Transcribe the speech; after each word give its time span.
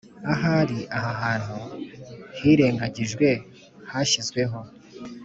ahari 0.33 0.79
aha 0.97 1.11
hantu 1.23 1.55
hirengagijwe 2.37 3.27
hashyizweho 3.91 4.59